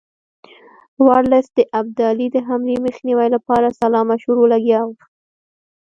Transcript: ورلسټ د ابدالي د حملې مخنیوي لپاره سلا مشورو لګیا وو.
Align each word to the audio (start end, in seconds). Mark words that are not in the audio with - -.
ورلسټ 1.05 1.51
د 1.57 1.59
ابدالي 1.79 2.27
د 2.31 2.37
حملې 2.47 2.75
مخنیوي 2.85 3.27
لپاره 3.35 3.75
سلا 3.79 4.01
مشورو 4.11 4.43
لګیا 4.53 4.79
وو. 4.85 4.95